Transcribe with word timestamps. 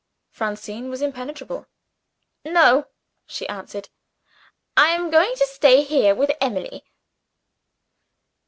Francine 0.31 0.89
was 0.89 1.03
impenetrable. 1.03 1.67
"No," 2.43 2.87
she 3.27 3.47
answered, 3.47 3.89
"I 4.75 4.87
am 4.87 5.11
going 5.11 5.35
to 5.35 5.45
stay 5.45 5.83
here 5.83 6.15
with 6.15 6.31
Emily." 6.41 6.83